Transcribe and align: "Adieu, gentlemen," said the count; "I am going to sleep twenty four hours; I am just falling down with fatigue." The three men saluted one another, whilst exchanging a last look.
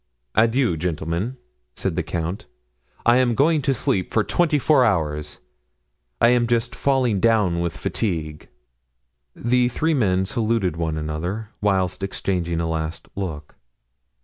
"Adieu, 0.33 0.75
gentlemen," 0.77 1.37
said 1.75 1.95
the 1.95 2.01
count; 2.01 2.47
"I 3.05 3.17
am 3.17 3.35
going 3.35 3.61
to 3.61 3.71
sleep 3.71 4.09
twenty 4.11 4.57
four 4.57 4.83
hours; 4.83 5.37
I 6.19 6.29
am 6.29 6.47
just 6.47 6.75
falling 6.75 7.19
down 7.19 7.59
with 7.59 7.77
fatigue." 7.77 8.49
The 9.35 9.67
three 9.67 9.93
men 9.93 10.25
saluted 10.25 10.75
one 10.75 10.97
another, 10.97 11.49
whilst 11.61 12.01
exchanging 12.01 12.59
a 12.59 12.67
last 12.67 13.09
look. 13.15 13.57